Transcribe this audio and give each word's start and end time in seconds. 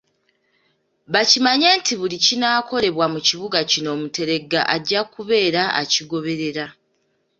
Bakimanye 1.13 1.69
nti 1.79 1.93
buli 1.99 2.17
kinaakolebwa 2.25 3.05
mu 3.13 3.19
kibuga 3.27 3.57
kino 3.71 3.89
Omuteregga 3.95 4.61
ajja 4.75 4.99
kubeera 5.13 5.63
akigoberera. 5.81 6.65